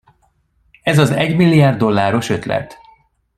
Ez 0.83 0.97
az 0.99 1.09
egymilliárd 1.11 1.77
dolláros 1.77 2.29
ötlet. 2.29 2.77